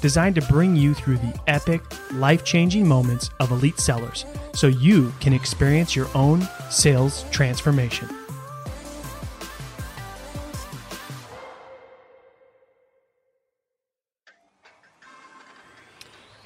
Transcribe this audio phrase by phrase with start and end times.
[0.00, 4.24] designed to bring you through the epic, life changing moments of elite sellers
[4.54, 8.08] so you can experience your own sales transformation.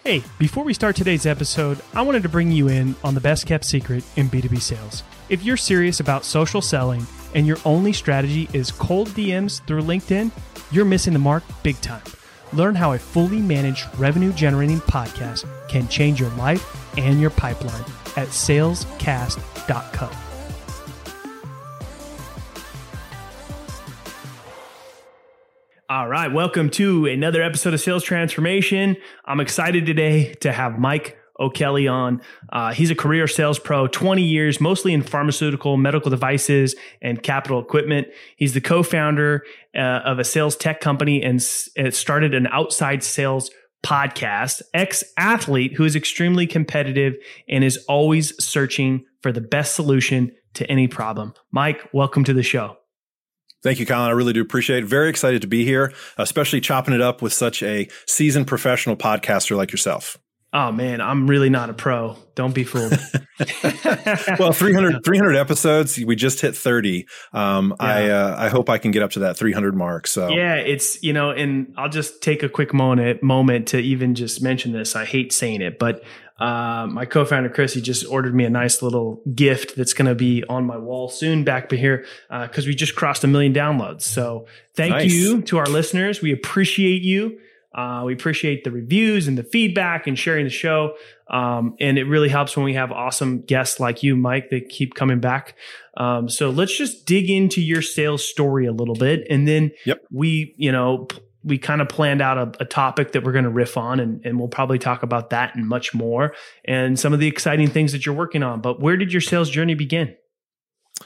[0.05, 3.47] Hey, before we start today's episode, I wanted to bring you in on the best
[3.47, 5.05] kept secret in B2B sales.
[5.29, 10.33] If you're serious about social selling and your only strategy is cold DMs through LinkedIn,
[10.73, 12.03] you're missing the mark big time.
[12.53, 17.85] Learn how a fully managed revenue generating podcast can change your life and your pipeline
[18.17, 20.11] at salescast.co.
[25.89, 28.97] All right, welcome to another episode of Sales Transformation.
[29.27, 32.23] I'm excited today to have Mike O'Kelly on.
[32.51, 37.61] Uh, he's a career sales pro, 20 years, mostly in pharmaceutical, medical devices, and capital
[37.61, 38.09] equipment.
[38.37, 39.43] He's the co-founder
[39.77, 43.51] uh, of a sales tech company and s- started an outside sales
[43.85, 44.63] podcast.
[44.75, 47.15] Ex athlete who is extremely competitive
[47.49, 51.33] and is always searching for the best solution to any problem.
[51.51, 52.77] Mike, welcome to the show.
[53.63, 54.09] Thank you, Colin.
[54.09, 54.87] I really do appreciate it.
[54.87, 59.57] Very excited to be here, especially chopping it up with such a seasoned professional podcaster
[59.57, 60.19] like yourself.
[60.55, 62.17] Oh man, I'm really not a pro.
[62.35, 62.93] Don't be fooled.
[64.39, 65.99] well, 300, 300 episodes.
[65.99, 67.07] We just hit 30.
[67.33, 67.87] Um, yeah.
[67.87, 70.07] I, uh, I hope I can get up to that 300 mark.
[70.07, 74.15] So yeah, it's, you know, and I'll just take a quick moment, moment to even
[74.15, 74.95] just mention this.
[74.95, 76.05] I hate saying it, but
[76.39, 80.15] uh, my co-founder Chris, he just ordered me a nice little gift that's going to
[80.15, 84.03] be on my wall soon back here because uh, we just crossed a million downloads.
[84.03, 85.13] So thank nice.
[85.13, 86.21] you to our listeners.
[86.21, 87.39] We appreciate you.
[87.75, 90.95] Uh, we appreciate the reviews and the feedback and sharing the show.
[91.31, 94.95] Um, and it really helps when we have awesome guests like you, Mike, that keep
[94.95, 95.57] coming back.
[95.97, 99.27] Um, so let's just dig into your sales story a little bit.
[99.31, 100.03] And then yep.
[100.11, 101.09] we, you know,
[101.45, 104.25] we kind of planned out a, a topic that we're going to riff on, and,
[104.25, 106.35] and we'll probably talk about that and much more
[106.65, 108.61] and some of the exciting things that you're working on.
[108.61, 110.15] But where did your sales journey begin?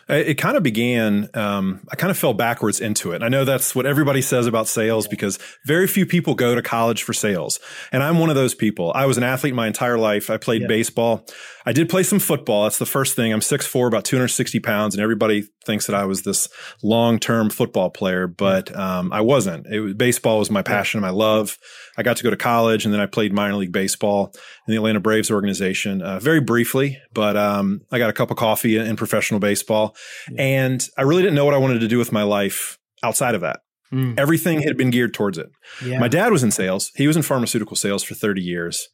[0.08, 3.22] It kind of began, um, I kind of fell backwards into it.
[3.22, 7.02] I know that's what everybody says about sales because very few people go to college
[7.02, 7.60] for sales.
[7.92, 8.92] And I'm one of those people.
[8.94, 10.30] I was an athlete my entire life.
[10.30, 10.68] I played yeah.
[10.68, 11.26] baseball.
[11.64, 12.62] I did play some football.
[12.62, 13.32] That's the first thing.
[13.32, 16.48] I'm 6'4, about 260 pounds, and everybody thinks that I was this
[16.82, 19.66] long term football player, but um, I wasn't.
[19.66, 21.58] It was, baseball was my passion, my love.
[21.98, 24.32] I got to go to college, and then I played minor league baseball
[24.66, 28.36] in the Atlanta Braves organization uh, very briefly, but um, I got a cup of
[28.36, 29.85] coffee in professional baseball.
[30.30, 30.42] Yeah.
[30.42, 33.40] And I really didn't know what I wanted to do with my life outside of
[33.42, 33.60] that.
[33.92, 34.18] Mm.
[34.18, 35.48] Everything had been geared towards it.
[35.84, 35.98] Yeah.
[35.98, 36.90] My dad was in sales.
[36.96, 38.88] He was in pharmaceutical sales for 30 years.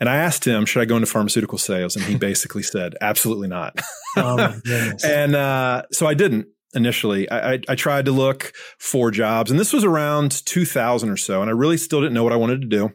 [0.00, 1.96] And I asked him, should I go into pharmaceutical sales?
[1.96, 3.80] And he basically said, absolutely not.
[4.16, 4.60] Oh,
[5.04, 7.28] and uh, so I didn't initially.
[7.30, 11.40] I, I, I, tried to look for jobs, and this was around 2000 or so.
[11.40, 12.92] And I really still didn't know what I wanted to do.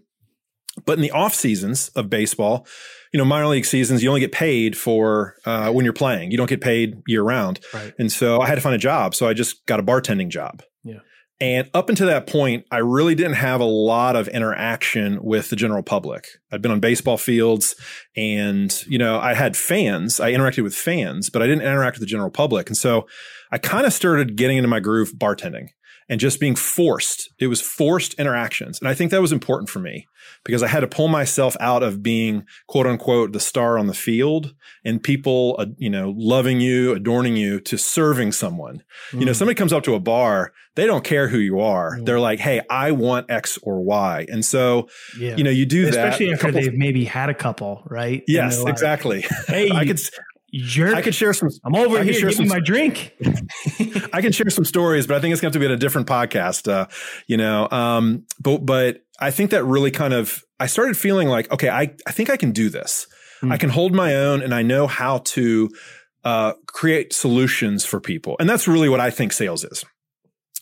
[0.85, 2.65] But in the off seasons of baseball,
[3.11, 6.31] you know, minor league seasons, you only get paid for uh, when you're playing.
[6.31, 7.59] You don't get paid year round.
[7.73, 7.93] Right.
[7.97, 9.15] And so I had to find a job.
[9.15, 10.61] So I just got a bartending job.
[10.83, 10.99] Yeah.
[11.41, 15.55] And up until that point, I really didn't have a lot of interaction with the
[15.55, 16.27] general public.
[16.51, 17.75] I'd been on baseball fields
[18.15, 20.19] and, you know, I had fans.
[20.19, 22.67] I interacted with fans, but I didn't interact with the general public.
[22.67, 23.07] And so
[23.51, 25.69] I kind of started getting into my groove bartending
[26.09, 27.29] and just being forced.
[27.39, 28.79] It was forced interactions.
[28.79, 30.07] And I think that was important for me
[30.43, 33.93] because I had to pull myself out of being quote unquote the star on the
[33.93, 34.53] field
[34.83, 38.83] and people, uh, you know, loving you, adorning you to serving someone.
[39.11, 39.19] Mm.
[39.19, 39.35] You know, mm.
[39.35, 41.97] somebody comes up to a bar, they don't care who you are.
[41.97, 42.05] Mm.
[42.05, 44.25] They're like, Hey, I want X or Y.
[44.29, 45.35] And so, yeah.
[45.35, 46.33] you know, you do Especially that.
[46.33, 48.23] Especially after they've maybe had a couple, right?
[48.27, 49.25] Yes, like, exactly.
[49.47, 49.99] Hey, I could,
[50.53, 50.95] jerk.
[50.95, 51.49] I could share some.
[51.63, 52.19] I'm over I here.
[52.21, 53.15] Give some, me my drink.
[54.13, 55.77] I can share some stories, but I think it's going to, to be at a
[55.77, 56.71] different podcast.
[56.71, 56.87] Uh,
[57.27, 61.51] you know, um, but but I think that really kind of I started feeling like,
[61.51, 63.07] okay, I I think I can do this.
[63.41, 63.51] Mm.
[63.51, 65.69] I can hold my own and I know how to
[66.23, 68.35] uh, create solutions for people.
[68.39, 69.85] And that's really what I think sales is.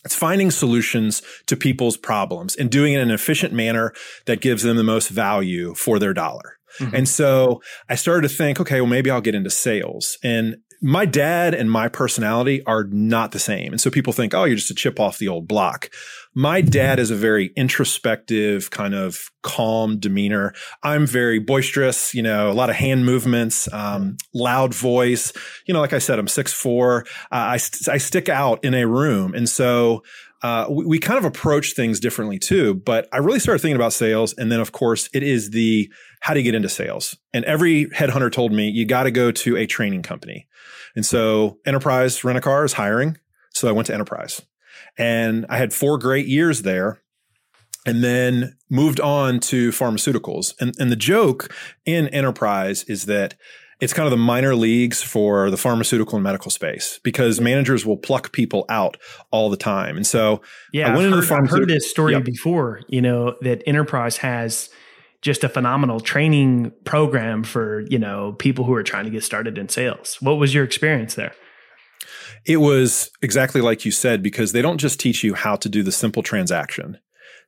[0.04, 3.92] It's finding solutions to people's problems and doing it in an efficient manner
[4.26, 6.57] that gives them the most value for their dollar.
[6.78, 6.94] Mm-hmm.
[6.94, 10.18] And so I started to think, okay, well, maybe I'll get into sales.
[10.22, 13.72] And my dad and my personality are not the same.
[13.72, 15.90] And so people think, oh, you're just a chip off the old block.
[16.34, 20.54] My dad is a very introspective, kind of calm demeanor.
[20.84, 25.32] I'm very boisterous, you know, a lot of hand movements, um, loud voice.
[25.66, 27.04] You know, like I said, I'm six four.
[27.32, 29.34] Uh, I, I stick out in a room.
[29.34, 30.04] And so
[30.42, 32.74] uh, we, we, kind of approach things differently too.
[32.74, 34.34] But I really started thinking about sales.
[34.34, 37.16] And then, of course, it is the how do you get into sales?
[37.32, 40.46] And every headhunter told me you got to go to a training company.
[40.96, 43.18] And so Enterprise Rent a Car is hiring.
[43.54, 44.42] So I went to Enterprise
[44.96, 47.00] and I had four great years there
[47.86, 50.54] and then moved on to pharmaceuticals.
[50.60, 51.54] And, and the joke
[51.86, 53.34] in Enterprise is that
[53.80, 57.96] it's kind of the minor leagues for the pharmaceutical and medical space because managers will
[57.96, 58.96] pluck people out
[59.30, 59.96] all the time.
[59.96, 60.42] And so
[60.72, 61.62] yeah, I went I've into heard, the pharmaceutical.
[61.62, 62.24] I've heard this story yep.
[62.24, 64.68] before, you know, that Enterprise has
[65.22, 69.58] just a phenomenal training program for, you know, people who are trying to get started
[69.58, 70.16] in sales.
[70.20, 71.34] What was your experience there?
[72.44, 75.82] It was exactly like you said, because they don't just teach you how to do
[75.82, 76.98] the simple transaction.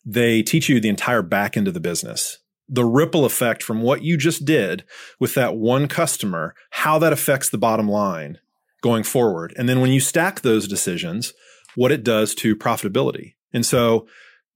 [0.04, 2.38] They teach you the entire back end of the business
[2.70, 4.84] the ripple effect from what you just did
[5.18, 8.38] with that one customer, how that affects the bottom line
[8.80, 9.52] going forward.
[9.58, 11.34] And then when you stack those decisions,
[11.74, 13.34] what it does to profitability.
[13.52, 14.06] And so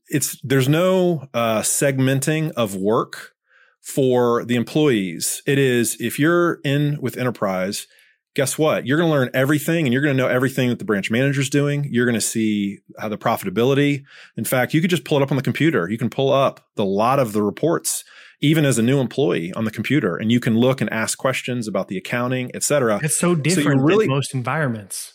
[0.08, 3.32] it's, there's no uh, segmenting of work
[3.80, 5.42] for the employees.
[5.46, 7.86] It is, if you're in with enterprise,
[8.34, 8.86] guess what?
[8.86, 11.40] You're going to learn everything and you're going to know everything that the branch manager
[11.40, 11.86] is doing.
[11.90, 14.04] You're going to see how the profitability.
[14.36, 15.88] In fact, you could just pull it up on the computer.
[15.88, 18.04] You can pull up the lot of the reports
[18.40, 21.68] even as a new employee on the computer and you can look and ask questions
[21.68, 23.00] about the accounting, et cetera.
[23.02, 25.14] It's so different so really, than most environments.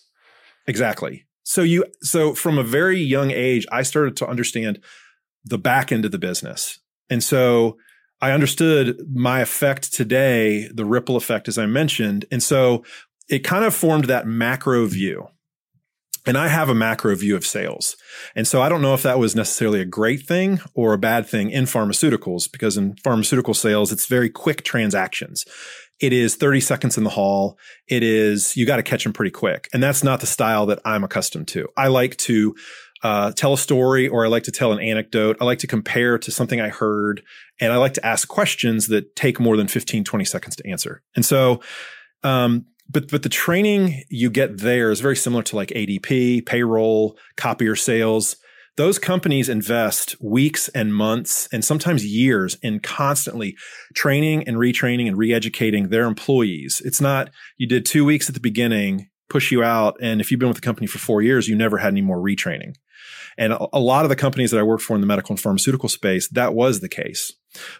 [0.65, 1.25] Exactly.
[1.49, 4.79] So you so from a very young age, I started to understand
[5.43, 6.77] the back end of the business.
[7.09, 7.75] And so
[8.21, 12.25] I understood my effect today, the ripple effect, as I mentioned.
[12.29, 12.83] And so
[13.29, 15.29] it kind of formed that macro view.
[16.23, 17.95] And I have a macro view of sales.
[18.35, 21.25] And so I don't know if that was necessarily a great thing or a bad
[21.25, 25.45] thing in pharmaceuticals, because in pharmaceutical sales, it's very quick transactions.
[25.99, 27.57] It is 30 seconds in the hall.
[27.87, 29.67] It is, you got to catch them pretty quick.
[29.73, 31.67] And that's not the style that I'm accustomed to.
[31.75, 32.55] I like to
[33.03, 35.37] uh, tell a story or I like to tell an anecdote.
[35.41, 37.21] I like to compare to something I heard
[37.59, 41.01] and I like to ask questions that take more than 15, 20 seconds to answer.
[41.15, 41.61] And so,
[42.23, 47.17] um, but but the training you get there is very similar to like ADP, payroll,
[47.37, 48.35] copier sales.
[48.79, 53.57] Those companies invest weeks and months and sometimes years in constantly
[53.93, 56.81] training and retraining and re-educating their employees.
[56.85, 60.39] It's not you did 2 weeks at the beginning, push you out and if you've
[60.39, 62.75] been with the company for 4 years, you never had any more retraining.
[63.37, 65.41] And a, a lot of the companies that I worked for in the medical and
[65.41, 67.33] pharmaceutical space, that was the case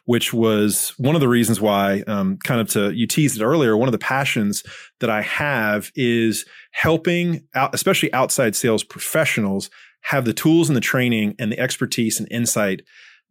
[0.06, 3.78] which was one of the reasons why, um, kind of to you teased it earlier.
[3.78, 4.64] One of the passions
[5.00, 9.70] that I have is helping out, especially outside sales professionals,
[10.02, 12.82] have the tools and the training and the expertise and insight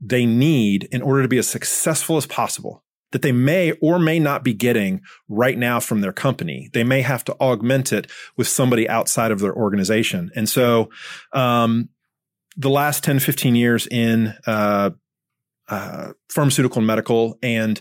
[0.00, 4.18] they need in order to be as successful as possible that they may or may
[4.18, 6.68] not be getting right now from their company.
[6.72, 10.30] They may have to augment it with somebody outside of their organization.
[10.36, 10.90] And so,
[11.32, 11.88] um,
[12.56, 14.90] the last 10, 15 years in, uh,
[15.68, 17.38] uh, pharmaceutical and medical.
[17.42, 17.80] And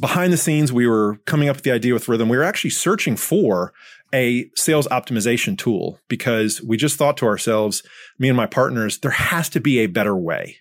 [0.00, 2.28] behind the scenes, we were coming up with the idea with Rhythm.
[2.28, 3.72] We were actually searching for
[4.12, 7.82] a sales optimization tool because we just thought to ourselves,
[8.18, 10.56] me and my partners, there has to be a better way.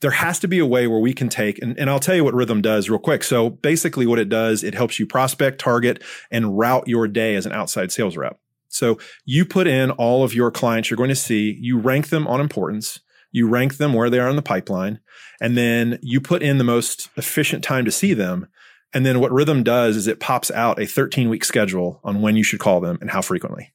[0.00, 2.24] There has to be a way where we can take, and, and I'll tell you
[2.24, 3.22] what Rhythm does real quick.
[3.22, 7.44] So basically, what it does, it helps you prospect, target, and route your day as
[7.44, 8.38] an outside sales rep.
[8.68, 12.26] So you put in all of your clients you're going to see, you rank them
[12.26, 13.00] on importance,
[13.32, 15.00] you rank them where they are in the pipeline,
[15.40, 18.46] and then you put in the most efficient time to see them.
[18.92, 22.36] And then what Rhythm does is it pops out a 13 week schedule on when
[22.36, 23.72] you should call them and how frequently.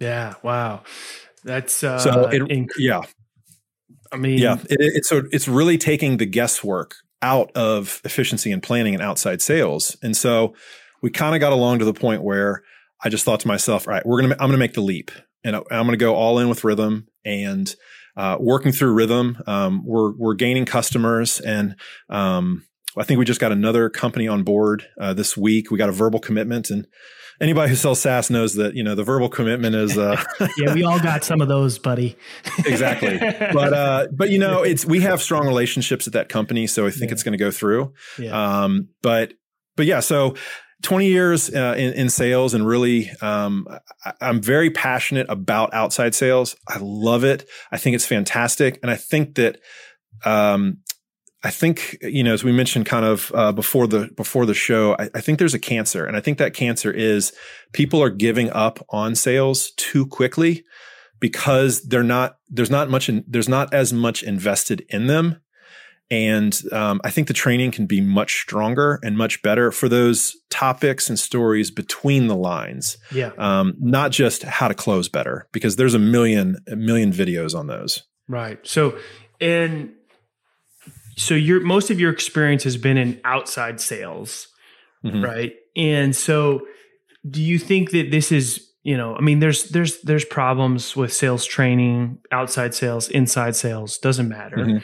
[0.00, 0.34] Yeah.
[0.42, 0.82] Wow.
[1.44, 3.02] That's uh, so it, inc- yeah.
[4.10, 8.62] I mean, yeah, it, it's so it's really taking the guesswork out of efficiency and
[8.62, 9.96] planning and outside sales.
[10.02, 10.54] And so
[11.02, 12.62] we kind of got along to the point where
[13.02, 15.10] I just thought to myself, all right, we're gonna I'm gonna make the leap,
[15.42, 17.74] and I'm gonna go all in with Rhythm and
[18.16, 19.42] uh, working through rhythm.
[19.46, 21.76] Um, we're we're gaining customers, and
[22.08, 22.64] um,
[22.96, 25.70] I think we just got another company on board uh, this week.
[25.70, 26.86] We got a verbal commitment, and
[27.40, 29.98] anybody who sells SaaS knows that you know the verbal commitment is.
[29.98, 30.22] Uh,
[30.58, 32.16] yeah, we all got some of those, buddy.
[32.58, 36.86] exactly, but uh, but you know it's we have strong relationships at that company, so
[36.86, 37.12] I think yeah.
[37.12, 37.92] it's going to go through.
[38.18, 38.62] Yeah.
[38.62, 39.34] Um, but
[39.76, 40.34] but yeah, so
[40.82, 43.66] 20 years uh, in, in, sales and really um,
[44.04, 48.90] I, am very passionate about outside sales i love it i think it's fantastic and
[48.90, 49.60] i think that
[50.24, 50.78] um,
[51.44, 54.96] i think you know as we mentioned kind of uh, before the before the show
[54.98, 57.32] I, I, think there's a cancer and i think that cancer is
[57.72, 60.64] people are giving up on sales too quickly
[61.20, 65.40] because they're not there's not much in, there's not as much invested in them
[66.10, 70.36] and um, I think the training can be much stronger and much better for those
[70.50, 72.98] topics and stories between the lines.
[73.10, 73.32] Yeah.
[73.38, 77.68] Um, not just how to close better, because there's a million, a million videos on
[77.68, 78.02] those.
[78.28, 78.58] Right.
[78.64, 78.98] So,
[79.40, 79.92] and
[81.16, 84.48] so your most of your experience has been in outside sales,
[85.04, 85.22] mm-hmm.
[85.22, 85.54] right?
[85.76, 86.66] And so,
[87.28, 91.10] do you think that this is you know i mean there's there's there's problems with
[91.10, 94.76] sales training outside sales inside sales doesn't matter mm-hmm.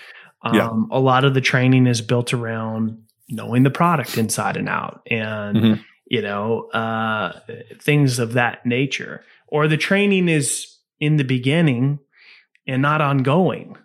[0.42, 0.96] Um, yeah.
[0.96, 5.56] A lot of the training is built around knowing the product inside and out and,
[5.56, 5.82] mm-hmm.
[6.06, 7.38] you know, uh,
[7.80, 9.22] things of that nature.
[9.48, 11.98] Or the training is in the beginning
[12.66, 13.76] and not ongoing.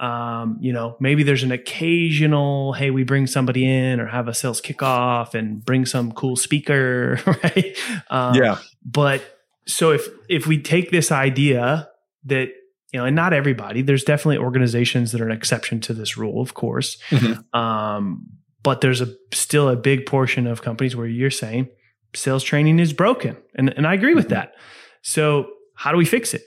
[0.00, 4.34] Um, you know, maybe there's an occasional, hey, we bring somebody in or have a
[4.34, 7.76] sales kickoff and bring some cool speaker, right?
[8.08, 8.58] Um, yeah.
[8.84, 9.22] But
[9.66, 11.90] so if if we take this idea
[12.24, 12.50] that
[12.92, 13.82] you know, and not everybody.
[13.82, 16.98] There's definitely organizations that are an exception to this rule, of course.
[17.10, 17.56] Mm-hmm.
[17.56, 18.26] Um,
[18.62, 21.68] but there's a still a big portion of companies where you're saying
[22.14, 24.34] sales training is broken, and and I agree with mm-hmm.
[24.34, 24.54] that.
[25.02, 26.42] So how do we fix it?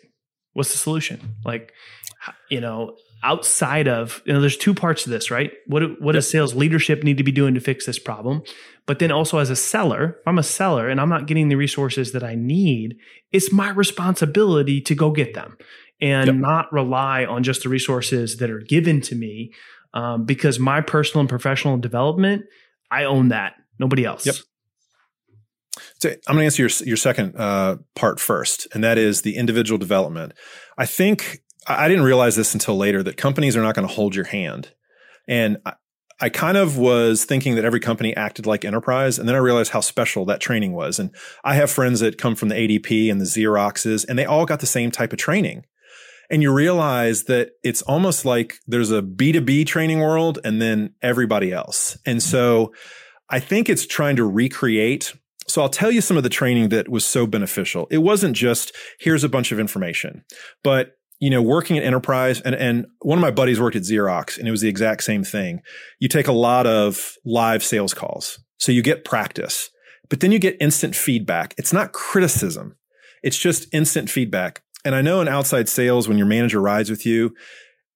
[0.54, 1.36] What's the solution?
[1.44, 1.74] Like,
[2.50, 5.52] you know, outside of you know, there's two parts to this, right?
[5.68, 8.44] What what does sales leadership need to be doing to fix this problem?
[8.86, 11.56] But then also as a seller, if I'm a seller and I'm not getting the
[11.56, 12.98] resources that I need,
[13.32, 15.58] it's my responsibility to go get them
[16.04, 16.36] and yep.
[16.36, 19.54] not rely on just the resources that are given to me
[19.94, 22.44] um, because my personal and professional development
[22.92, 24.36] i own that nobody else yep
[26.00, 29.36] so i'm going to answer your, your second uh, part first and that is the
[29.36, 30.34] individual development
[30.78, 34.16] i think i didn't realize this until later that companies are not going to hold
[34.16, 34.72] your hand
[35.28, 35.74] and I,
[36.22, 39.18] I kind of was thinking that every company acted like enterprise.
[39.18, 41.00] And then I realized how special that training was.
[41.00, 44.46] And I have friends that come from the ADP and the Xeroxes, and they all
[44.46, 45.66] got the same type of training
[46.30, 51.52] and you realize that it's almost like there's a B2B training world and then everybody
[51.52, 51.98] else.
[52.06, 52.30] And mm-hmm.
[52.30, 52.74] so
[53.30, 55.14] I think it's trying to recreate.
[55.48, 57.88] So I'll tell you some of the training that was so beneficial.
[57.92, 60.24] It wasn't just here's a bunch of information,
[60.64, 64.38] but you know, working at enterprise and, and one of my buddies worked at Xerox
[64.38, 65.62] and it was the exact same thing.
[66.00, 68.40] You take a lot of live sales calls.
[68.58, 69.70] So you get practice,
[70.10, 71.54] but then you get instant feedback.
[71.58, 72.78] It's not criticism.
[73.24, 74.64] It's just instant feedback.
[74.86, 77.34] And I know in outside sales, when your manager rides with you,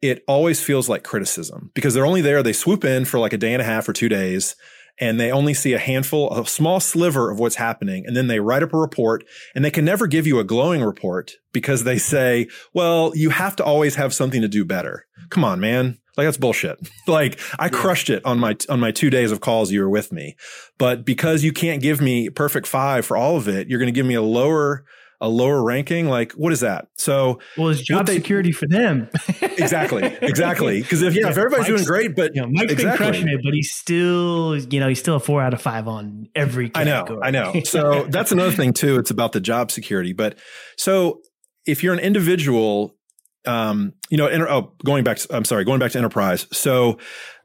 [0.02, 2.44] it always feels like criticism because they're only there.
[2.44, 4.56] They swoop in for like a day and a half or two days
[5.00, 8.06] and they only see a handful, a small sliver of what's happening.
[8.06, 9.24] And then they write up a report
[9.54, 13.56] and they can never give you a glowing report because they say, well, you have
[13.58, 15.06] to always have something to do better.
[15.30, 16.00] Come on, man.
[16.16, 16.80] Like that's bullshit.
[17.08, 17.70] like I yeah.
[17.70, 20.36] crushed it on my, on my two days of calls you were with me.
[20.78, 23.98] But because you can't give me perfect five for all of it, you're going to
[23.98, 24.84] give me a lower
[25.20, 26.88] a lower ranking, like what is that?
[26.98, 29.10] So, well, it's job they, security for them.
[29.42, 30.82] exactly, exactly.
[30.88, 33.06] Because if yeah, yeah, if everybody's Mike's, doing great, but you know, Mike's exactly.
[33.06, 35.88] been crushing it, but he's still, you know, he's still a four out of five
[35.88, 36.70] on every.
[36.70, 37.20] Category.
[37.22, 37.62] I know, I know.
[37.64, 38.98] So that's another thing too.
[38.98, 40.14] It's about the job security.
[40.14, 40.38] But
[40.78, 41.22] so
[41.66, 42.96] if you're an individual,
[43.46, 46.48] um, you know, enter, oh, going back, to, I'm sorry, going back to enterprise.
[46.52, 47.00] So,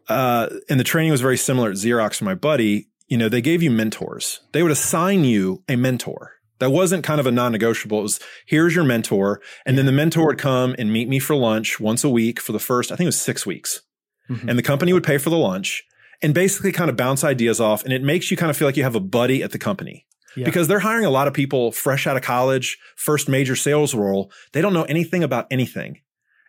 [0.09, 2.88] uh, and the training was very similar at Xerox for my buddy.
[3.09, 4.41] You know, they gave you mentors.
[4.52, 7.99] They would assign you a mentor that wasn't kind of a non-negotiable.
[7.99, 11.35] It was here's your mentor, and then the mentor would come and meet me for
[11.35, 13.83] lunch once a week for the first, I think it was six weeks,
[14.31, 14.49] mm-hmm.
[14.49, 15.83] and the company would pay for the lunch
[16.23, 18.76] and basically kind of bounce ideas off, and it makes you kind of feel like
[18.76, 20.07] you have a buddy at the company.
[20.37, 20.45] Yeah.
[20.45, 24.33] Because they're hiring a lot of people fresh out of college, first major sales role.
[24.52, 26.00] They don't know anything about anything.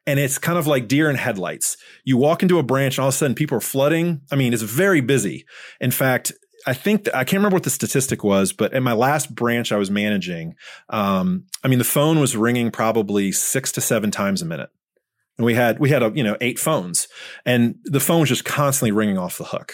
[0.05, 1.75] And it's kind of like deer in headlights.
[2.03, 4.21] You walk into a branch and all of a sudden people are flooding.
[4.31, 5.45] I mean, it's very busy.
[5.81, 6.31] In fact,
[6.65, 9.77] I think I can't remember what the statistic was, but in my last branch I
[9.77, 10.55] was managing,
[10.89, 14.69] um, I mean, the phone was ringing probably six to seven times a minute.
[15.37, 17.07] And we had, we had a, you know, eight phones
[17.45, 19.73] and the phone was just constantly ringing off the hook.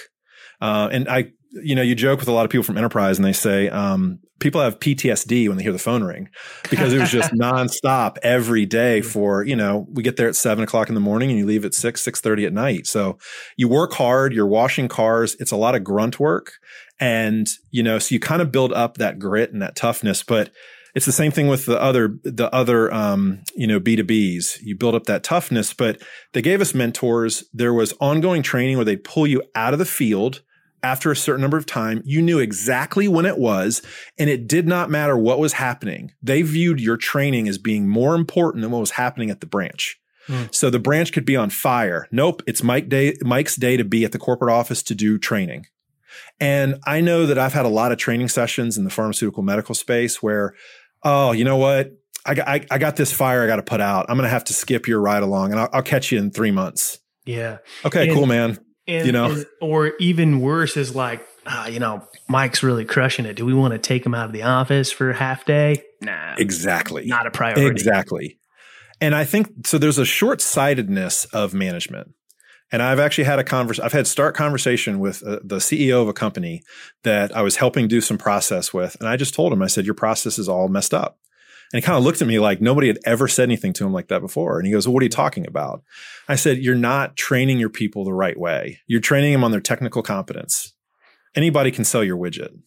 [0.61, 3.25] Uh, and I, you know, you joke with a lot of people from enterprise and
[3.25, 6.29] they say, um, people have PTSD when they hear the phone ring
[6.69, 10.63] because it was just nonstop every day for, you know, we get there at seven
[10.63, 12.87] o'clock in the morning and you leave at six, six thirty at night.
[12.87, 13.17] So
[13.57, 15.35] you work hard, you're washing cars.
[15.39, 16.53] It's a lot of grunt work.
[16.99, 20.51] And, you know, so you kind of build up that grit and that toughness, but
[20.95, 24.61] it's the same thing with the other, the other, um, you know, B2Bs.
[24.61, 26.01] You build up that toughness, but
[26.33, 27.43] they gave us mentors.
[27.53, 30.41] There was ongoing training where they pull you out of the field
[30.83, 33.81] after a certain number of time, you knew exactly when it was,
[34.17, 36.11] and it did not matter what was happening.
[36.21, 39.99] They viewed your training as being more important than what was happening at the branch.
[40.27, 40.53] Mm.
[40.53, 42.07] So the branch could be on fire.
[42.11, 45.65] Nope, it's Mike day, Mike's day to be at the corporate office to do training.
[46.39, 49.75] And I know that I've had a lot of training sessions in the pharmaceutical medical
[49.75, 50.53] space where,
[51.03, 51.91] oh, you know what?
[52.25, 54.05] I got, I, I got this fire I got to put out.
[54.09, 56.31] I'm going to have to skip your ride along and I'll, I'll catch you in
[56.31, 56.99] three months.
[57.25, 57.59] Yeah.
[57.85, 58.57] Okay, and, cool, man.
[58.89, 63.25] And, you know, and, or even worse is like, ah, you know, Mike's really crushing
[63.25, 63.35] it.
[63.35, 65.83] Do we want to take him out of the office for a half day?
[66.01, 66.35] Nah.
[66.37, 67.05] Exactly.
[67.05, 67.67] Not a priority.
[67.67, 68.39] Exactly.
[68.99, 72.13] And I think so there's a short sightedness of management.
[72.71, 73.85] And I've actually had a conversation.
[73.85, 76.61] I've had start conversation with uh, the CEO of a company
[77.03, 78.95] that I was helping do some process with.
[78.99, 81.17] And I just told him, I said, your process is all messed up.
[81.71, 83.93] And he kind of looked at me like nobody had ever said anything to him
[83.93, 84.57] like that before.
[84.57, 85.83] And he goes, well, what are you talking about?
[86.27, 88.79] I said, you're not training your people the right way.
[88.87, 90.73] You're training them on their technical competence.
[91.35, 92.57] Anybody can sell your widget,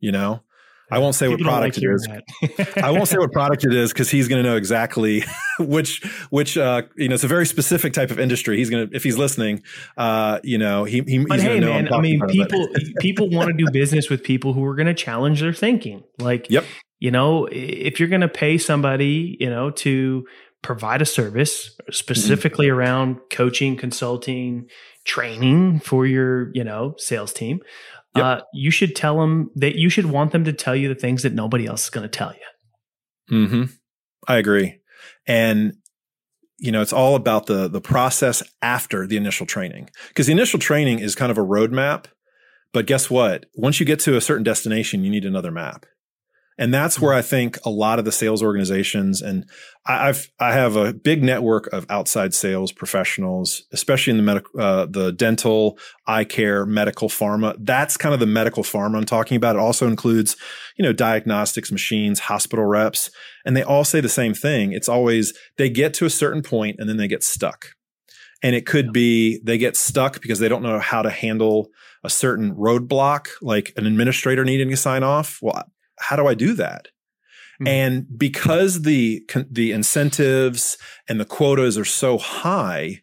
[0.00, 0.42] you know?
[0.90, 2.76] I won't say People what product like it is.
[2.76, 5.24] I won't say what product it is because he's going to know exactly
[5.58, 8.56] which which uh, you know it's a very specific type of industry.
[8.58, 9.64] He's going to if he's listening,
[9.96, 12.68] uh, you know he, he but he's hey man, I mean people
[13.00, 16.04] people want to do business with people who are going to challenge their thinking.
[16.20, 16.64] Like yep.
[16.98, 20.26] You know if you're going to pay somebody you know to
[20.62, 22.78] provide a service specifically mm-hmm.
[22.78, 24.68] around coaching, consulting,
[25.04, 27.60] training for your you know sales team
[28.16, 28.24] Yep.
[28.24, 31.22] Uh, you should tell them that you should want them to tell you the things
[31.22, 33.46] that nobody else is going to tell you.
[33.46, 33.64] Hmm.
[34.26, 34.80] I agree.
[35.26, 35.74] And
[36.58, 40.58] you know, it's all about the the process after the initial training because the initial
[40.58, 42.06] training is kind of a roadmap.
[42.72, 43.46] But guess what?
[43.54, 45.84] Once you get to a certain destination, you need another map.
[46.58, 49.44] And that's where I think a lot of the sales organizations and
[49.84, 54.86] I've I have a big network of outside sales professionals, especially in the medical, uh,
[54.86, 57.54] the dental, eye care, medical pharma.
[57.58, 59.56] That's kind of the medical pharma I'm talking about.
[59.56, 60.36] It also includes,
[60.76, 63.10] you know, diagnostics machines, hospital reps,
[63.44, 64.72] and they all say the same thing.
[64.72, 67.68] It's always they get to a certain point and then they get stuck.
[68.42, 71.68] And it could be they get stuck because they don't know how to handle
[72.02, 75.38] a certain roadblock, like an administrator needing to sign off.
[75.40, 75.64] Well,
[75.98, 76.88] how do I do that?
[77.60, 77.68] Mm-hmm.
[77.68, 80.76] And because the the incentives
[81.08, 83.02] and the quotas are so high,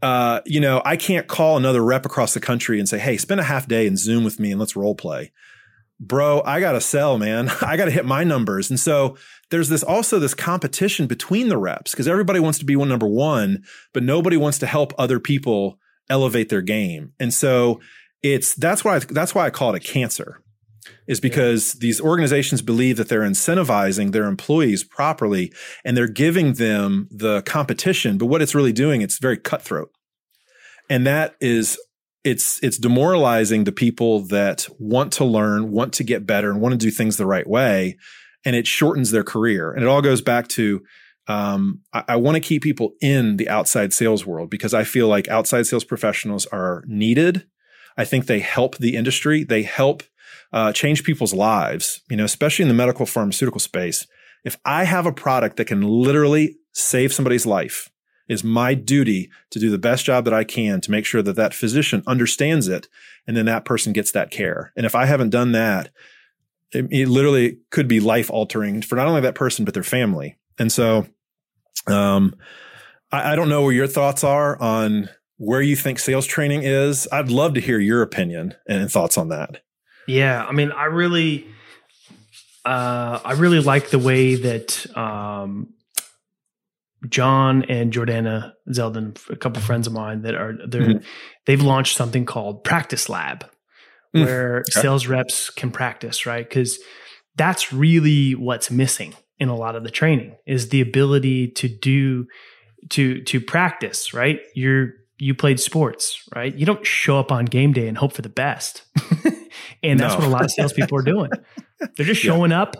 [0.00, 3.40] uh, you know, I can't call another rep across the country and say, "Hey, spend
[3.40, 5.32] a half day and Zoom with me and let's role play."
[5.98, 7.50] Bro, I got to sell, man.
[7.62, 8.70] I got to hit my numbers.
[8.70, 9.16] And so
[9.50, 13.06] there's this also this competition between the reps because everybody wants to be one number
[13.06, 15.78] 1, but nobody wants to help other people
[16.10, 17.12] elevate their game.
[17.18, 17.80] And so
[18.22, 20.42] it's that's why I, that's why I call it a cancer
[21.06, 25.52] is because these organizations believe that they're incentivizing their employees properly
[25.84, 28.18] and they're giving them the competition.
[28.18, 29.90] But what it's really doing, it's very cutthroat.
[30.88, 31.78] And that is,
[32.24, 36.72] it's, it's demoralizing the people that want to learn, want to get better and want
[36.72, 37.96] to do things the right way.
[38.44, 39.72] And it shortens their career.
[39.72, 40.82] And it all goes back to,
[41.28, 45.08] um, I, I want to keep people in the outside sales world because I feel
[45.08, 47.46] like outside sales professionals are needed.
[47.96, 49.42] I think they help the industry.
[49.42, 50.02] They help
[50.52, 54.06] uh, change people's lives, you know, especially in the medical pharmaceutical space.
[54.44, 57.90] If I have a product that can literally save somebody's life,
[58.28, 61.36] is my duty to do the best job that I can to make sure that
[61.36, 62.88] that physician understands it
[63.26, 64.72] and then that person gets that care.
[64.76, 65.90] And if I haven't done that,
[66.72, 70.36] it, it literally could be life altering for not only that person, but their family.
[70.58, 71.06] And so,
[71.86, 72.34] um,
[73.12, 77.06] I, I don't know where your thoughts are on where you think sales training is.
[77.12, 79.62] I'd love to hear your opinion and thoughts on that.
[80.06, 81.46] Yeah, I mean, I really,
[82.64, 85.74] uh, I really like the way that um,
[87.08, 91.04] John and Jordana Zeldin, a couple friends of mine that are they mm-hmm.
[91.46, 93.46] they've launched something called Practice Lab,
[94.14, 94.24] mm.
[94.24, 96.48] where sales reps can practice, right?
[96.48, 96.78] Because
[97.36, 102.26] that's really what's missing in a lot of the training is the ability to do
[102.90, 104.40] to to practice, right?
[104.54, 106.54] You're you played sports, right?
[106.54, 108.82] You don't show up on game day and hope for the best.
[109.82, 110.20] and that's no.
[110.20, 111.30] what a lot of salespeople are doing.
[111.96, 112.62] They're just showing yeah.
[112.62, 112.76] up,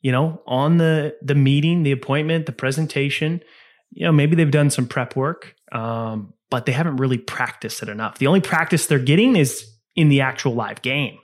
[0.00, 3.42] you know, on the the meeting, the appointment, the presentation.
[3.92, 7.88] You know, maybe they've done some prep work, um, but they haven't really practiced it
[7.88, 8.18] enough.
[8.18, 11.18] The only practice they're getting is in the actual live game,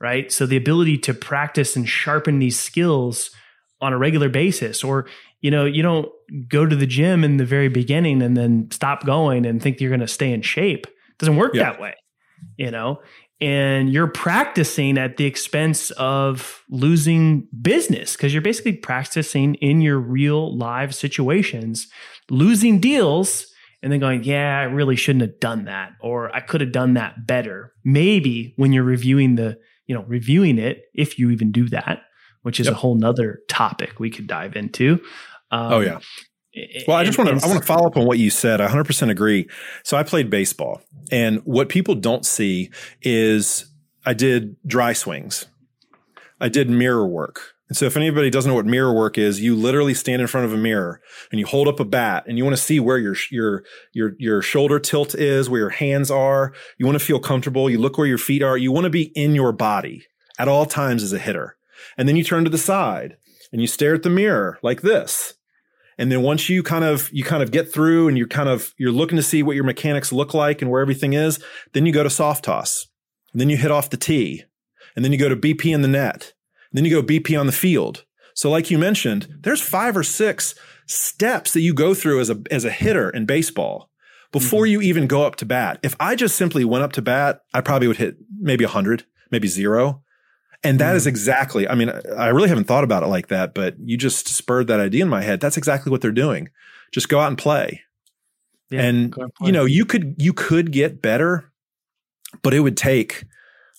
[0.00, 0.30] right?
[0.30, 3.30] So the ability to practice and sharpen these skills
[3.80, 5.06] on a regular basis, or
[5.42, 6.08] you know, you don't
[6.48, 9.90] go to the gym in the very beginning and then stop going and think you're
[9.90, 10.86] going to stay in shape.
[10.86, 11.64] It doesn't work yeah.
[11.64, 11.94] that way,
[12.56, 13.00] you know?
[13.42, 19.98] And you're practicing at the expense of losing business because you're basically practicing in your
[19.98, 21.88] real live situations,
[22.30, 23.46] losing deals
[23.82, 26.94] and then going, yeah, I really shouldn't have done that, or I could have done
[26.94, 27.72] that better.
[27.84, 32.02] Maybe when you're reviewing the, you know, reviewing it, if you even do that,
[32.42, 32.76] which is yep.
[32.76, 35.00] a whole nother topic we could dive into.
[35.50, 35.98] Um, oh yeah.
[36.86, 38.60] Well, I just want to I want to follow up on what you said.
[38.60, 39.48] I 100% agree.
[39.84, 43.66] So I played baseball, and what people don't see is
[44.04, 45.46] I did dry swings.
[46.40, 47.54] I did mirror work.
[47.68, 50.44] And so if anybody doesn't know what mirror work is, you literally stand in front
[50.44, 52.98] of a mirror and you hold up a bat and you want to see where
[52.98, 56.52] your your your your shoulder tilt is, where your hands are.
[56.76, 57.70] You want to feel comfortable.
[57.70, 58.58] You look where your feet are.
[58.58, 60.04] You want to be in your body
[60.38, 61.56] at all times as a hitter.
[61.96, 63.16] And then you turn to the side
[63.52, 65.32] and you stare at the mirror like this.
[66.02, 68.74] And then once you kind of you kind of get through and you're kind of
[68.76, 71.38] you're looking to see what your mechanics look like and where everything is,
[71.74, 72.88] then you go to soft toss.
[73.30, 74.42] And then you hit off the tee.
[74.96, 76.32] And then you go to BP in the net.
[76.72, 78.04] And then you go BP on the field.
[78.34, 80.56] So like you mentioned, there's five or six
[80.88, 83.88] steps that you go through as a as a hitter in baseball
[84.32, 84.72] before mm-hmm.
[84.72, 85.78] you even go up to bat.
[85.84, 89.46] If I just simply went up to bat, I probably would hit maybe 100, maybe
[89.46, 90.01] 0.
[90.64, 90.96] And that mm.
[90.96, 94.28] is exactly, I mean, I really haven't thought about it like that, but you just
[94.28, 95.40] spurred that idea in my head.
[95.40, 96.50] That's exactly what they're doing.
[96.92, 97.82] Just go out and play.
[98.70, 99.26] Yeah, and play.
[99.42, 101.50] you know, you could you could get better,
[102.42, 103.24] but it would take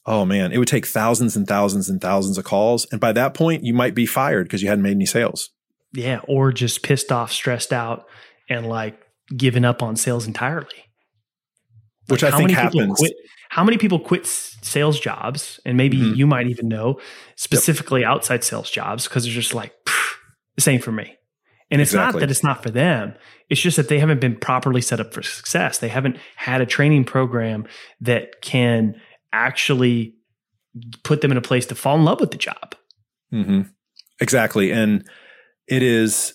[0.06, 2.86] oh man, it would take thousands and thousands and thousands of calls.
[2.92, 5.50] And by that point, you might be fired because you hadn't made any sales.
[5.94, 8.08] Yeah, or just pissed off, stressed out,
[8.50, 9.00] and like
[9.36, 10.68] giving up on sales entirely.
[12.10, 12.98] Like Which I think happens.
[12.98, 13.14] Quit,
[13.54, 16.16] how many people quit sales jobs and maybe mm-hmm.
[16.16, 17.00] you might even know
[17.36, 18.10] specifically yep.
[18.10, 19.76] outside sales jobs because they're just like
[20.56, 21.16] this ain't for me
[21.70, 22.14] and it's exactly.
[22.14, 23.14] not that it's not for them
[23.52, 26.66] it's just that they haven't been properly set up for success they haven't had a
[26.66, 27.64] training program
[28.02, 29.00] that can
[29.32, 30.16] actually
[31.04, 32.74] put them in a place to fall in love with the job
[33.32, 33.62] mm-hmm.
[34.20, 35.08] exactly and
[35.68, 36.34] it is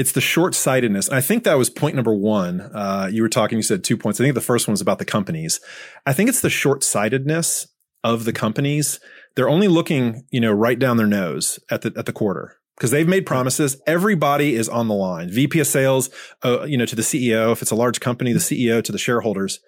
[0.00, 1.10] it's the short sightedness.
[1.10, 2.62] I think that was point number one.
[2.62, 4.18] Uh, you were talking, you said two points.
[4.18, 5.60] I think the first one was about the companies.
[6.06, 7.68] I think it's the short sightedness
[8.02, 8.98] of the companies.
[9.36, 12.90] They're only looking, you know, right down their nose at the, at the quarter because
[12.90, 13.76] they've made promises.
[13.86, 15.28] Everybody is on the line.
[15.28, 16.08] VP of sales,
[16.42, 17.52] uh, you know, to the CEO.
[17.52, 19.60] If it's a large company, the CEO to the shareholders.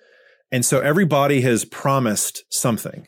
[0.50, 3.06] And so everybody has promised something.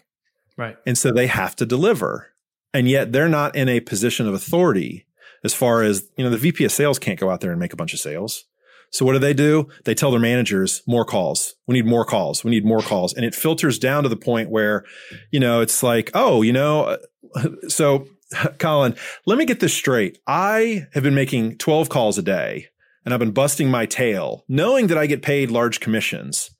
[0.59, 0.77] Right.
[0.87, 2.35] And so they have to deliver.
[2.75, 5.07] And yet they're not in a position of authority
[5.44, 7.72] as far as, you know, the VP of sales can't go out there and make
[7.72, 8.44] a bunch of sales.
[8.90, 9.68] So what do they do?
[9.85, 11.54] They tell their managers more calls.
[11.66, 12.44] We need more calls.
[12.44, 13.12] We need more calls.
[13.12, 14.85] And it filters down to the point where,
[15.30, 16.96] you know, it's like, oh, you know,
[17.35, 18.07] uh, so
[18.59, 18.94] Colin,
[19.26, 20.18] let me get this straight.
[20.26, 22.68] I have been making 12 calls a day
[23.04, 26.50] and I've been busting my tail knowing that I get paid large commissions.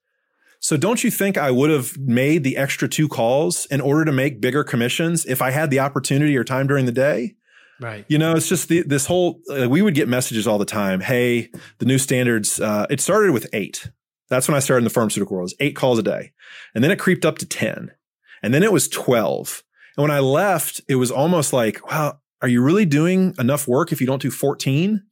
[0.61, 4.13] So don't you think I would have made the extra two calls in order to
[4.13, 7.35] make bigger commissions if I had the opportunity or time during the day?
[7.81, 8.05] Right.
[8.09, 11.01] You know, it's just the, this whole, uh, we would get messages all the time.
[11.01, 13.91] Hey, the new standards, uh, it started with eight.
[14.31, 16.33] That's when I started in the pharmaceutical world, eight calls a day.
[16.75, 17.91] And then it creeped up to 10.
[18.43, 19.63] And then it was 12.
[19.97, 23.93] And when I left, it was almost like, wow, are you really doing enough work
[23.93, 25.03] if you don't do 14?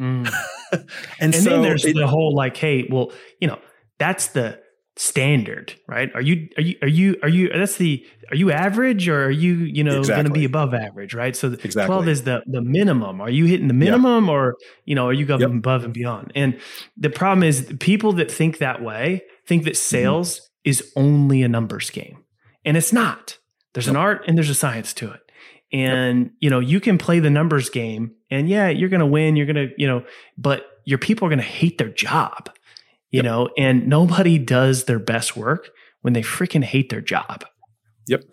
[0.00, 0.32] Mm.
[0.72, 0.84] and,
[1.20, 3.58] and so then there's it, the whole like, hey, well, you know,
[3.98, 4.60] that's the
[4.96, 6.10] standard, right?
[6.14, 9.30] Are you are you are you are you that's the are you average or are
[9.30, 10.22] you you know exactly.
[10.22, 11.34] going to be above average, right?
[11.34, 11.86] So exactly.
[11.86, 13.20] 12 is the the minimum.
[13.20, 14.32] Are you hitting the minimum yep.
[14.32, 15.50] or you know are you going yep.
[15.50, 16.32] above and beyond?
[16.34, 16.60] And
[16.96, 19.96] the problem is people that think that way think that mm-hmm.
[19.96, 20.70] sales mm-hmm.
[20.70, 22.24] is only a numbers game.
[22.64, 23.38] And it's not.
[23.72, 23.94] There's yep.
[23.94, 25.20] an art and there's a science to it.
[25.72, 29.36] And you know, you can play the numbers game and yeah, you're going to win,
[29.36, 30.04] you're going to, you know,
[30.36, 32.50] but your people are going to hate their job
[33.12, 33.24] you yep.
[33.24, 35.68] know, and nobody does their best work
[36.00, 37.44] when they freaking hate their job.
[38.08, 38.24] Yep.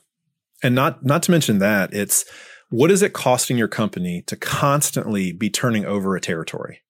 [0.63, 2.25] And not not to mention that, it's
[2.69, 6.81] what is it costing your company to constantly be turning over a territory?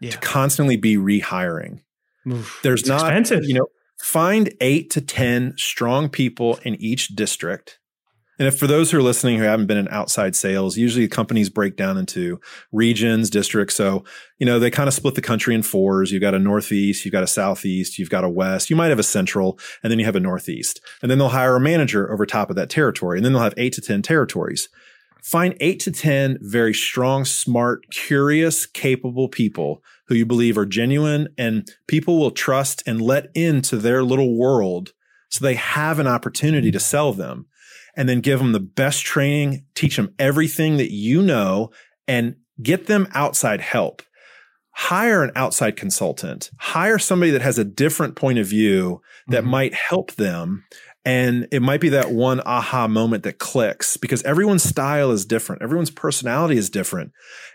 [0.00, 0.10] Yeah.
[0.10, 1.80] To constantly be rehiring.
[2.26, 3.44] Oof, There's not expensive.
[3.44, 3.66] you know,
[4.00, 7.78] find 8 to 10 strong people in each district
[8.42, 11.48] and if for those who are listening who haven't been in outside sales, usually companies
[11.48, 12.40] break down into
[12.72, 13.76] regions, districts.
[13.76, 14.02] So,
[14.40, 16.10] you know, they kind of split the country in fours.
[16.10, 18.98] You've got a northeast, you've got a southeast, you've got a west, you might have
[18.98, 20.80] a central, and then you have a northeast.
[21.02, 23.16] And then they'll hire a manager over top of that territory.
[23.16, 24.68] And then they'll have eight to 10 territories.
[25.22, 31.28] Find eight to 10 very strong, smart, curious, capable people who you believe are genuine
[31.38, 34.94] and people will trust and let into their little world
[35.28, 37.46] so they have an opportunity to sell them
[37.96, 41.70] and then give them the best training, teach them everything that you know
[42.08, 44.02] and get them outside help.
[44.74, 49.50] Hire an outside consultant, hire somebody that has a different point of view that mm-hmm.
[49.50, 50.64] might help them.
[51.04, 55.60] And it might be that one aha moment that clicks because everyone's style is different.
[55.60, 57.12] Everyone's personality is different.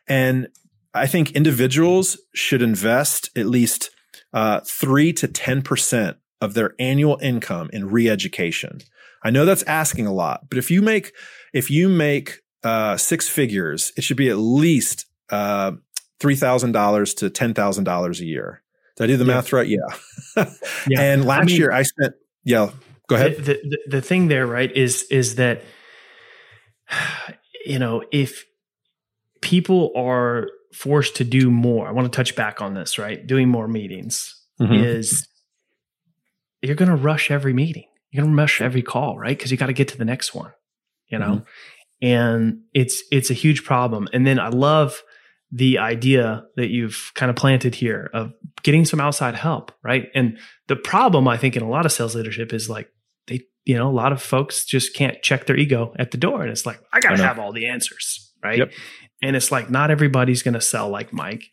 [0.08, 0.50] And
[0.94, 3.90] I think individuals should invest at least
[4.34, 8.80] uh, three to 10% of their annual income in re-education.
[9.24, 11.14] I know that's asking a lot, but if you make,
[11.54, 15.72] if you make, uh, six figures, it should be at least, uh,
[16.20, 18.64] $3,000 to $10,000 a year.
[18.96, 19.34] Did I do the yeah.
[19.34, 19.68] math right?
[19.68, 19.78] Yeah.
[20.88, 21.02] yeah.
[21.02, 22.72] And last I mean, year I spent, yeah,
[23.08, 23.38] go ahead.
[23.38, 25.62] The, the, the thing there, right, is, is that,
[27.66, 28.46] you know, if
[29.42, 33.26] people are forced to do more, I want to touch back on this, right?
[33.26, 34.74] Doing more meetings mm-hmm.
[34.74, 35.28] is
[36.62, 37.88] you're going to rush every meeting.
[38.12, 39.38] You're going to rush every call, right?
[39.38, 40.54] Because you got to get to the next one,
[41.08, 41.26] you know?
[41.26, 42.08] Mm-hmm.
[42.08, 44.08] And it's, it's a huge problem.
[44.14, 45.02] And then I love
[45.52, 50.08] the idea that you've kind of planted here of getting some outside help, right?
[50.14, 52.90] And the problem I think in a lot of sales leadership is like
[53.28, 56.42] they, you know, a lot of folks just can't check their ego at the door.
[56.42, 58.60] And it's like, I got to have all the answers, right?
[58.60, 58.72] Yep.
[59.22, 61.46] And it's like, not everybody's going to sell like Mike.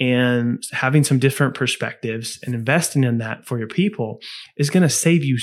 [0.00, 4.18] And having some different perspectives and investing in that for your people
[4.56, 5.38] is going to save you.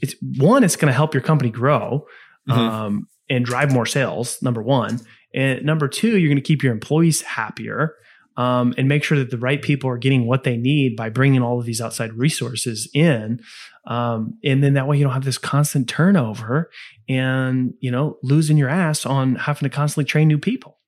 [0.00, 2.06] It's one, it's going to help your company grow
[2.48, 2.58] mm-hmm.
[2.58, 5.00] um, and drive more sales, number one.
[5.34, 7.94] And number two, you're going to keep your employees happier
[8.36, 11.42] um, and make sure that the right people are getting what they need by bringing
[11.42, 13.40] all of these outside resources in.
[13.86, 16.70] Um, and then that way you don't have this constant turnover
[17.08, 20.78] and, you know, losing your ass on having to constantly train new people.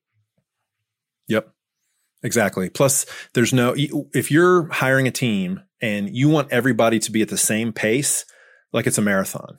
[1.27, 1.49] Yep.
[2.21, 2.69] Exactly.
[2.69, 7.29] Plus, there's no, if you're hiring a team and you want everybody to be at
[7.29, 8.25] the same pace,
[8.71, 9.57] like it's a marathon,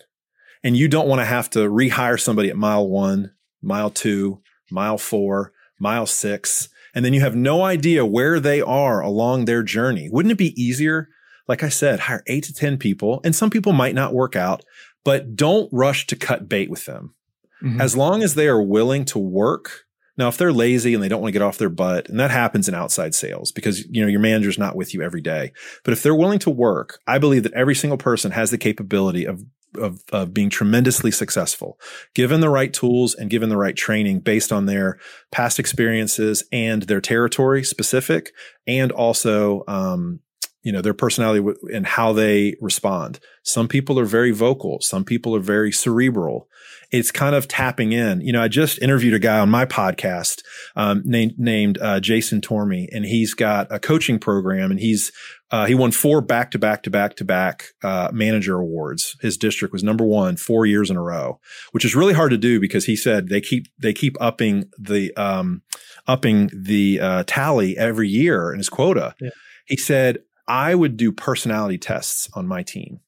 [0.62, 4.98] and you don't want to have to rehire somebody at mile one, mile two, mile
[4.98, 10.08] four, mile six, and then you have no idea where they are along their journey.
[10.10, 11.08] Wouldn't it be easier?
[11.48, 14.64] Like I said, hire eight to 10 people, and some people might not work out,
[15.04, 17.14] but don't rush to cut bait with them.
[17.62, 17.80] Mm-hmm.
[17.80, 19.84] As long as they are willing to work.
[20.16, 22.30] Now, if they're lazy and they don't want to get off their butt, and that
[22.30, 25.52] happens in outside sales because, you know, your manager's not with you every day.
[25.84, 29.24] But if they're willing to work, I believe that every single person has the capability
[29.26, 29.42] of
[29.78, 31.78] of, of being tremendously successful,
[32.14, 34.98] given the right tools and given the right training based on their
[35.30, 38.32] past experiences and their territory specific,
[38.66, 40.18] and also, um,
[40.62, 43.18] you know, their personality and how they respond.
[43.42, 44.78] Some people are very vocal.
[44.80, 46.48] Some people are very cerebral
[46.90, 48.20] it's kind of tapping in.
[48.20, 50.42] You know, I just interviewed a guy on my podcast
[50.74, 55.12] um, named named uh, Jason Tormey, and he's got a coaching program, and he's
[55.50, 57.66] uh, he won four back to back to back to back
[58.12, 59.16] manager awards.
[59.20, 61.38] His district was number one four years in a row,
[61.72, 65.14] which is really hard to do because he said they keep they keep upping the
[65.16, 65.62] um,
[66.06, 69.14] upping the uh, tally every year in his quota.
[69.20, 69.30] Yeah.
[69.66, 73.00] He said I would do personality tests on my team.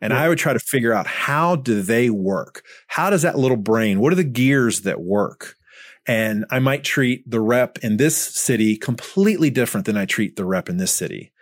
[0.00, 0.22] And yeah.
[0.22, 2.62] I would try to figure out how do they work?
[2.88, 5.56] How does that little brain, what are the gears that work?
[6.06, 10.44] And I might treat the rep in this city completely different than I treat the
[10.44, 11.32] rep in this city.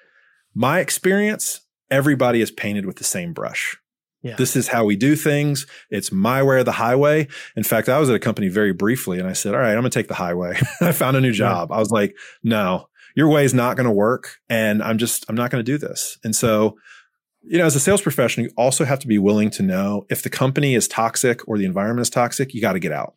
[0.54, 3.76] My experience, everybody is painted with the same brush.
[4.22, 4.36] Yeah.
[4.36, 5.66] This is how we do things.
[5.90, 7.26] It's my way or the highway.
[7.56, 9.80] In fact, I was at a company very briefly and I said, all right, I'm
[9.80, 10.60] going to take the highway.
[10.80, 11.70] I found a new job.
[11.70, 11.76] Yeah.
[11.76, 14.36] I was like, no, your way is not going to work.
[14.48, 16.18] And I'm just, I'm not going to do this.
[16.24, 16.76] And so
[17.42, 20.22] you know, as a sales professional, you also have to be willing to know if
[20.22, 23.14] the company is toxic or the environment is toxic, you got to get out.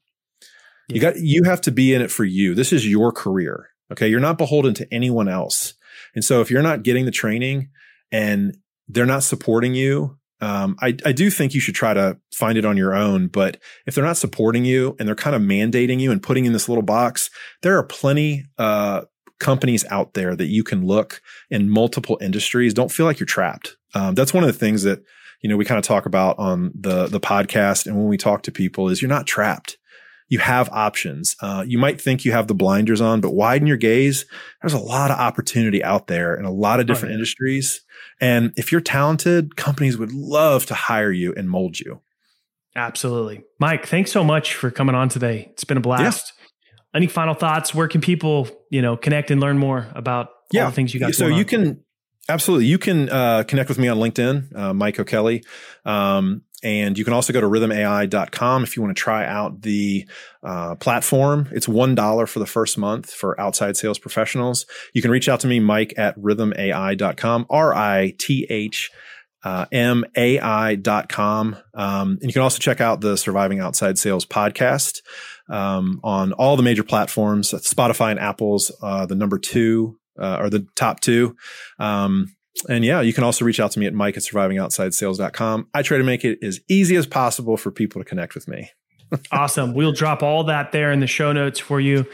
[0.89, 0.95] Yeah.
[0.95, 2.55] You got, you have to be in it for you.
[2.55, 3.69] This is your career.
[3.91, 4.07] Okay.
[4.07, 5.75] You're not beholden to anyone else.
[6.15, 7.69] And so if you're not getting the training
[8.11, 12.57] and they're not supporting you, um, I, I do think you should try to find
[12.57, 13.27] it on your own.
[13.27, 16.53] But if they're not supporting you and they're kind of mandating you and putting in
[16.53, 17.29] this little box,
[17.61, 19.01] there are plenty, uh,
[19.39, 22.73] companies out there that you can look in multiple industries.
[22.73, 23.77] Don't feel like you're trapped.
[23.93, 25.03] Um, that's one of the things that
[25.41, 28.43] you know we kind of talk about on the the podcast and when we talk
[28.43, 29.77] to people is you're not trapped.
[30.27, 31.35] You have options.
[31.39, 34.25] Uh, you might think you have the blinders on, but widen your gaze.
[34.61, 37.17] There's a lot of opportunity out there in a lot of different oh, yeah.
[37.17, 37.81] industries.
[38.19, 42.01] And if you're talented, companies would love to hire you and mold you.
[42.75, 43.43] Absolutely.
[43.59, 45.49] Mike, thanks so much for coming on today.
[45.51, 46.33] It's been a blast.
[46.95, 47.73] Any final thoughts?
[47.73, 50.63] Where can people, you know, connect and learn more about yeah.
[50.63, 51.13] all the things you got?
[51.13, 51.45] So you on?
[51.45, 51.83] can
[52.29, 55.43] absolutely you can uh, connect with me on LinkedIn, uh, Mike O'Kelly.
[55.83, 60.07] Um, and you can also go to rhythmai.com if you want to try out the
[60.41, 61.47] uh, platform.
[61.51, 64.65] It's $1 for the first month for outside sales professionals.
[64.93, 68.89] You can reach out to me, Mike at rhythmai.com, R I T H
[69.45, 71.55] uh, mai.com.
[71.75, 75.01] Um, and you can also check out the Surviving Outside Sales podcast
[75.49, 77.51] um, on all the major platforms.
[77.51, 81.35] Spotify and Apple's uh, the number two uh, or the top two.
[81.79, 82.35] Um,
[82.69, 85.67] and yeah, you can also reach out to me at mike at survivingoutsidesales.com.
[85.73, 88.71] I try to make it as easy as possible for people to connect with me.
[89.31, 89.73] awesome.
[89.73, 92.05] We'll drop all that there in the show notes for you.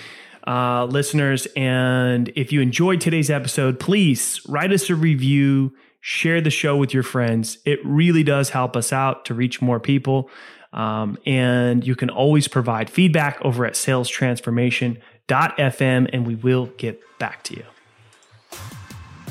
[0.48, 1.48] uh, listeners.
[1.56, 6.94] And if you enjoyed today's episode, please write us a review, share the show with
[6.94, 7.60] your friends.
[7.66, 10.30] It really does help us out to reach more people.
[10.74, 17.44] Um, and you can always provide feedback over at salestransformation.fm and we will get back
[17.44, 17.66] to you.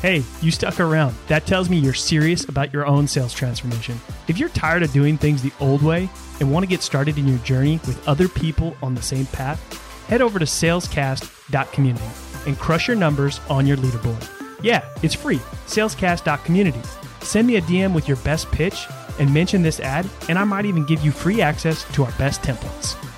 [0.02, 1.14] Hey, you stuck around.
[1.28, 4.00] That tells me you're serious about your own sales transformation.
[4.28, 6.08] If you're tired of doing things the old way
[6.40, 9.60] and want to get started in your journey with other people on the same path,
[10.08, 12.04] head over to salescast.community
[12.46, 14.26] and crush your numbers on your leaderboard.
[14.62, 15.38] Yeah, it's free.
[15.66, 16.80] Salescast.community.
[17.20, 18.86] Send me a DM with your best pitch
[19.18, 22.42] and mention this ad, and I might even give you free access to our best
[22.42, 23.09] templates.